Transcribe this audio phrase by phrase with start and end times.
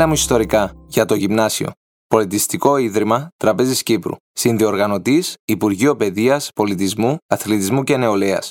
[0.00, 1.70] Μίλα μου ιστορικά για το γυμνάσιο.
[2.06, 4.14] Πολιτιστικό Ίδρυμα Τραπέζης Κύπρου.
[4.32, 8.50] Συνδιοργανωτής Υπουργείο Παιδείας, Πολιτισμού, Αθλητισμού και Νεολαίας.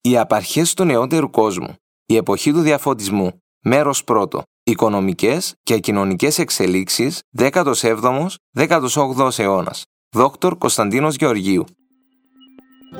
[0.00, 1.74] Οι απαρχές του νεότερου κόσμου.
[2.06, 3.42] Η εποχή του διαφωτισμού.
[3.64, 4.42] Μέρος πρώτο.
[4.62, 9.84] Οικονομικές και κοινωνικές εξελίξεις 17ο-18ο αιώνας.
[10.16, 11.64] Δόκτωρ Κωνσταντίνος Γεωργίου.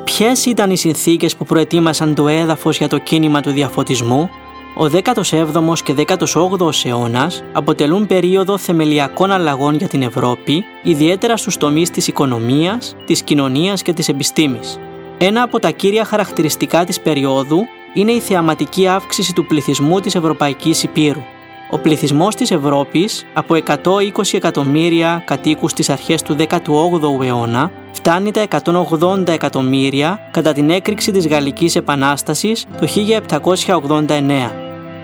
[0.05, 4.29] Ποιες ήταν οι συνθήκες που προετοίμασαν το έδαφος για το κίνημα του διαφωτισμού,
[4.75, 11.91] ο 17ος και 18ος αιώνας αποτελούν περίοδο θεμελιακών αλλαγών για την Ευρώπη, ιδιαίτερα στους τομείς
[11.91, 14.79] της οικονομίας, της κοινωνίας και της επιστήμης.
[15.19, 17.65] Ένα από τα κύρια χαρακτηριστικά της περίοδου
[17.95, 21.20] είναι η θεαματική αύξηση του πληθυσμού της Ευρωπαϊκής Υπήρου.
[21.70, 28.47] Ο πληθυσμός της Ευρώπης από 120 εκατομμύρια κατοίκους στις αρχές του 18ου αιώνα φτάνει τα
[29.01, 34.61] 180 εκατομμύρια κατά την έκρηξη της Γαλλικής Επανάστασης το 1789.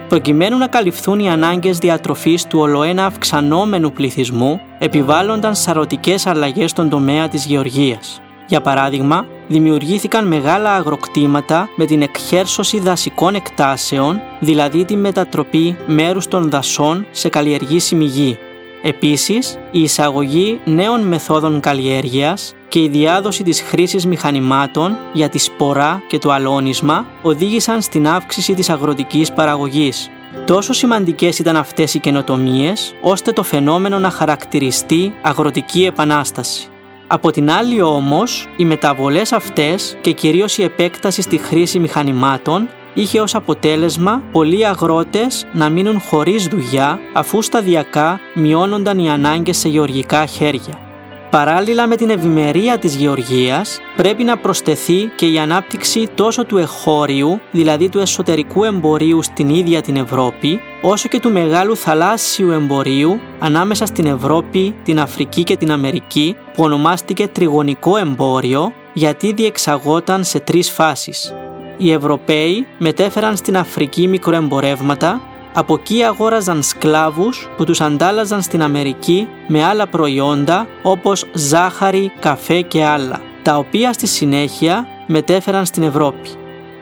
[0.09, 7.29] Προκειμένου να καλυφθούν οι ανάγκες διατροφής του ολοένα αυξανόμενου πληθυσμού, επιβάλλονταν σαρωτικές αλλαγές στον τομέα
[7.29, 8.21] της γεωργίας.
[8.47, 16.51] Για παράδειγμα, δημιουργήθηκαν μεγάλα αγροκτήματα με την εκχέρσωση δασικών εκτάσεων, δηλαδή τη μετατροπή μέρους των
[16.51, 18.39] δασών σε καλλιεργήσιμη γη.
[18.83, 26.03] Επίσης, η εισαγωγή νέων μεθόδων καλλιέργειας και η διάδοση της χρήσης μηχανημάτων για τη σπορά
[26.09, 30.11] και το αλώνισμα οδήγησαν στην αύξηση της αγροτικής παραγωγής.
[30.47, 36.69] Τόσο σημαντικές ήταν αυτές οι καινοτομίες, ώστε το φαινόμενο να χαρακτηριστεί αγροτική επανάσταση.
[37.07, 43.21] Από την άλλη όμως, οι μεταβολές αυτές και κυρίως η επέκταση στη χρήση μηχανημάτων είχε
[43.21, 50.27] ως αποτέλεσμα πολλοί αγρότες να μείνουν χωρίς δουλειά αφού σταδιακά μειώνονταν οι ανάγκες σε γεωργικά
[50.27, 50.87] χέρια.
[51.31, 57.41] Παράλληλα με την ευημερία της γεωργίας πρέπει να προσθεθεί και η ανάπτυξη τόσο του εχώριου,
[57.51, 63.87] δηλαδή του εσωτερικού εμπορίου στην ίδια την Ευρώπη, όσο και του μεγάλου θαλάσσιου εμπορίου ανάμεσα
[63.87, 70.71] στην Ευρώπη, την Αφρική και την Αμερική, που ονομάστηκε τριγωνικό εμπόριο γιατί διεξαγόταν σε τρεις
[70.71, 71.35] φάσεις.
[71.79, 75.21] Οι Ευρωπαίοι μετέφεραν στην Αφρική μικροεμπορεύματα
[75.55, 82.61] από εκεί αγόραζαν σκλάβους που τους αντάλλαζαν στην Αμερική με άλλα προϊόντα όπως ζάχαρη, καφέ
[82.61, 86.29] και άλλα, τα οποία στη συνέχεια μετέφεραν στην Ευρώπη.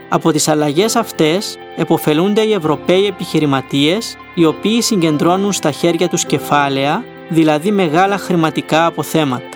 [0.09, 7.05] Από τις αλλαγές αυτές εποφελούνται οι Ευρωπαίοι επιχειρηματίες οι οποίοι συγκεντρώνουν στα χέρια τους κεφάλαια,
[7.29, 9.56] δηλαδή μεγάλα χρηματικά αποθέματα.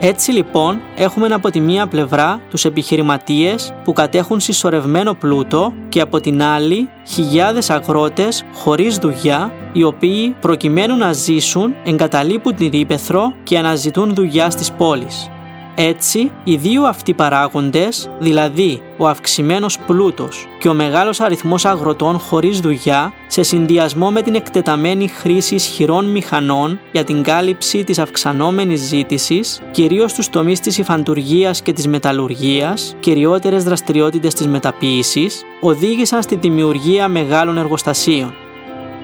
[0.00, 6.20] Έτσι λοιπόν έχουμε από τη μία πλευρά τους επιχειρηματίες που κατέχουν συσσωρευμένο πλούτο και από
[6.20, 13.58] την άλλη χιλιάδες αγρότες χωρίς δουλειά οι οποίοι προκειμένου να ζήσουν εγκαταλείπουν την ύπεθρο και
[13.58, 15.30] αναζητούν δουλειά στις πόλεις.
[15.80, 22.60] Έτσι, οι δύο αυτοί παράγοντες, δηλαδή ο αυξημένος πλούτος και ο μεγάλος αριθμός αγροτών χωρίς
[22.60, 29.60] δουλειά, σε συνδυασμό με την εκτεταμένη χρήση ισχυρών μηχανών για την κάλυψη της αυξανόμενης ζήτησης,
[29.70, 37.08] κυρίως στους τομείς της υφαντουργίας και της μεταλλουργίας, κυριότερες δραστηριότητες της μεταποίησης, οδήγησαν στη δημιουργία
[37.08, 38.34] μεγάλων εργοστασίων.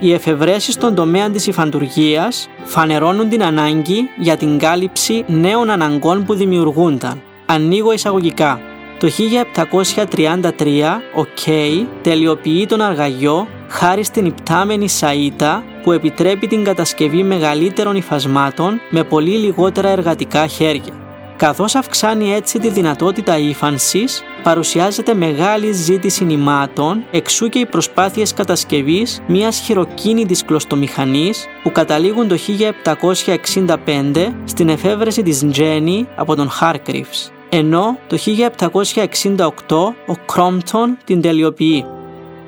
[0.01, 6.35] Οι εφευρέσεις στον τομέα της υφαντουργίας φανερώνουν την ανάγκη για την κάλυψη νέων αναγκών που
[6.35, 7.23] δημιουργούνταν.
[7.47, 8.61] Ανοίγω εισαγωγικά.
[8.99, 17.23] Το 1733 ο Κέι τελειοποιεί τον αργαγιό χάρη στην υπτάμενη σαΐτα που επιτρέπει την κατασκευή
[17.23, 21.04] μεγαλύτερων υφασμάτων με πολύ λιγότερα εργατικά χέρια.
[21.37, 29.23] Καθώς αυξάνει έτσι τη δυνατότητα ύφανσης, παρουσιάζεται μεγάλη ζήτηση νημάτων, εξού και οι προσπάθειες κατασκευής
[29.27, 37.99] μιας χειροκίνητης κλωστομηχανής που καταλήγουν το 1765 στην εφεύρεση της Τζένι από τον Χάρκριφς, ενώ
[38.07, 41.85] το 1768 ο Κρόμπτον την τελειοποιεί.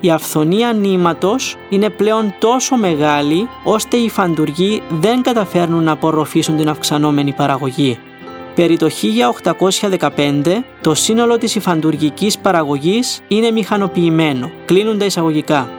[0.00, 6.68] Η αυθονία νήματος είναι πλέον τόσο μεγάλη ώστε οι φαντουργοί δεν καταφέρνουν να απορροφήσουν την
[6.68, 7.98] αυξανόμενη παραγωγή.
[8.56, 8.88] Περί το
[10.00, 10.42] 1815
[10.80, 15.70] το σύνολο της υφαντουργικής παραγωγής είναι μηχανοποιημένο, κλείνουν τα εισαγωγικά.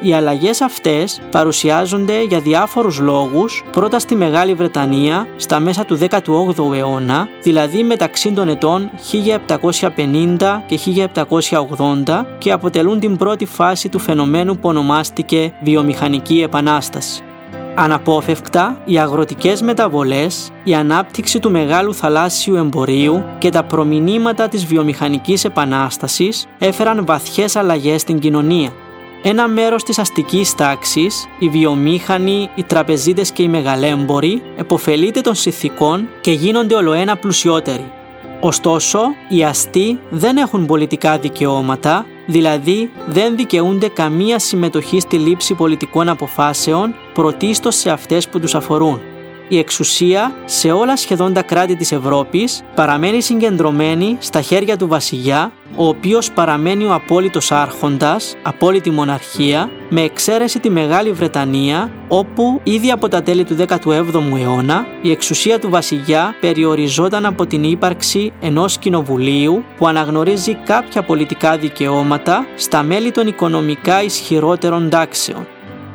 [0.00, 6.74] Οι αλλαγές αυτές παρουσιάζονται για διάφορους λόγους πρώτα στη Μεγάλη Βρετανία στα μέσα του 18ου
[6.74, 10.78] αιώνα, δηλαδή μεταξύ των ετών 1750 και
[12.06, 17.22] 1780 και αποτελούν την πρώτη φάση του φαινομένου που ονομάστηκε βιομηχανική επανάσταση.
[17.76, 25.44] Αναπόφευκτα, οι αγροτικές μεταβολές, η ανάπτυξη του μεγάλου θαλάσσιου εμπορίου και τα προμηνύματα της βιομηχανικής
[25.44, 28.70] επανάστασης έφεραν βαθιές αλλαγές στην κοινωνία.
[29.22, 36.08] Ένα μέρος της αστικής τάξης, οι βιομήχανοι, οι τραπεζίτες και οι μεγαλέμποροι, εποφελείται των συνθηκών
[36.20, 37.92] και γίνονται ολοένα πλουσιότεροι.
[38.40, 46.08] Ωστόσο, οι αστεί δεν έχουν πολιτικά δικαιώματα δηλαδή δεν δικαιούνται καμία συμμετοχή στη λήψη πολιτικών
[46.08, 49.00] αποφάσεων πρωτίστως σε αυτές που τους αφορούν
[49.48, 55.52] η εξουσία σε όλα σχεδόν τα κράτη της Ευρώπης παραμένει συγκεντρωμένη στα χέρια του βασιλιά,
[55.76, 62.90] ο οποίος παραμένει ο απόλυτος άρχοντας, απόλυτη μοναρχία, με εξαίρεση τη Μεγάλη Βρετανία, όπου ήδη
[62.90, 68.78] από τα τέλη του 17ου αιώνα η εξουσία του βασιλιά περιοριζόταν από την ύπαρξη ενός
[68.78, 75.46] κοινοβουλίου που αναγνωρίζει κάποια πολιτικά δικαιώματα στα μέλη των οικονομικά ισχυρότερων τάξεων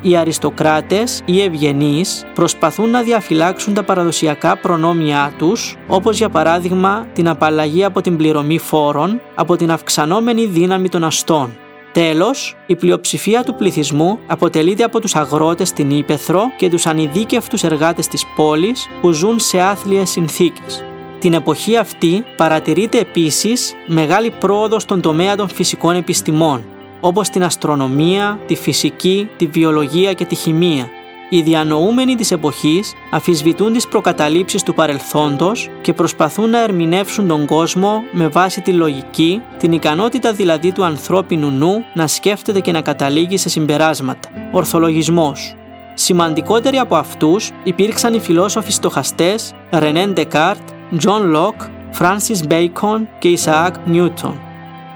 [0.02, 7.28] οι αριστοκράτες ή ευγενείς προσπαθούν να διαφυλάξουν τα παραδοσιακά προνόμια τους, όπως για παράδειγμα την
[7.28, 11.56] απαλλαγή από την πληρωμή φόρων, από την αυξανόμενη δύναμη των αστών.
[11.92, 18.08] Τέλος, η πλειοψηφία του πληθυσμού αποτελείται από τους αγρότες στην Ήπεθρο και τους ανειδίκευτους εργάτες
[18.08, 20.84] της πόλης που ζουν σε άθλιες συνθήκες.
[21.18, 26.64] Την εποχή αυτή παρατηρείται επίσης μεγάλη πρόοδος στον τομέα των φυσικών επιστημών,
[27.00, 30.88] όπως την αστρονομία, τη φυσική, τη βιολογία και τη χημεία.
[31.32, 38.02] Οι διανοούμενοι της εποχής αφισβητούν τις προκαταλήψεις του παρελθόντος και προσπαθούν να ερμηνεύσουν τον κόσμο
[38.12, 43.36] με βάση τη λογική, την ικανότητα δηλαδή του ανθρώπινου νου να σκέφτεται και να καταλήγει
[43.36, 44.28] σε συμπεράσματα.
[44.52, 45.54] Ορθολογισμός.
[45.94, 51.60] Σημαντικότεροι από αυτούς υπήρξαν οι φιλόσοφοι στοχαστές Ρενέν Ντεκάρτ, Τζον Λοκ,
[51.90, 54.49] Φράνσις Μπέικον και Ισαάκ Νιούτον.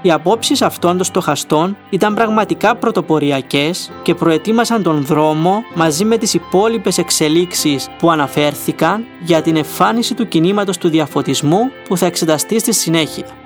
[0.05, 6.33] Οι απόψεις αυτών των στοχαστών ήταν πραγματικά πρωτοποριακές και προετοίμασαν τον δρόμο μαζί με τις
[6.33, 12.73] υπόλοιπες εξελίξεις που αναφέρθηκαν για την εμφάνιση του κινήματος του διαφωτισμού που θα εξεταστεί στη
[12.73, 13.44] συνέχεια.